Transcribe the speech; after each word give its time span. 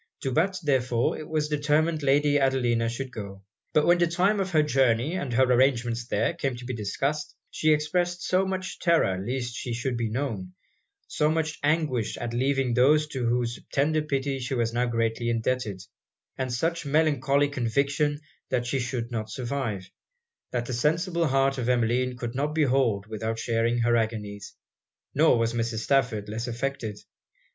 To 0.23 0.31
Bath, 0.31 0.61
therefore, 0.63 1.15
it 1.19 1.29
was 1.29 1.47
determined 1.47 2.01
Lady 2.01 2.39
Adelina 2.39 2.89
should 2.89 3.11
go. 3.11 3.43
But 3.71 3.85
when 3.85 3.99
the 3.99 4.07
time 4.07 4.39
of 4.39 4.49
her 4.49 4.63
journey, 4.63 5.13
and 5.15 5.31
her 5.33 5.43
arrangements 5.43 6.07
there, 6.07 6.33
came 6.33 6.55
to 6.55 6.65
be 6.65 6.73
discussed, 6.73 7.35
she 7.51 7.71
expressed 7.71 8.23
so 8.23 8.43
much 8.43 8.79
terror 8.79 9.23
least 9.23 9.53
she 9.55 9.75
should 9.75 9.97
be 9.97 10.09
known, 10.09 10.53
so 11.05 11.29
much 11.29 11.59
anguish 11.61 12.17
at 12.17 12.33
leaving 12.33 12.73
those 12.73 13.05
to 13.09 13.27
whose 13.27 13.59
tender 13.71 14.01
pity 14.01 14.39
she 14.39 14.55
was 14.55 14.71
so 14.71 14.87
greatly 14.87 15.29
indebted, 15.29 15.83
and 16.35 16.51
such 16.51 16.83
melancholy 16.83 17.47
conviction 17.49 18.21
that 18.49 18.65
she 18.65 18.79
should 18.79 19.11
not 19.11 19.29
survive, 19.29 19.87
that 20.49 20.65
the 20.65 20.73
sensible 20.73 21.27
heart 21.27 21.59
of 21.59 21.69
Emmeline 21.69 22.17
could 22.17 22.33
not 22.33 22.55
behold 22.55 23.05
without 23.05 23.37
sharing 23.37 23.77
her 23.77 23.95
agonies; 23.95 24.55
nor 25.13 25.37
was 25.37 25.53
Mrs. 25.53 25.83
Stafford 25.83 26.27
less 26.27 26.47
affected. 26.47 26.97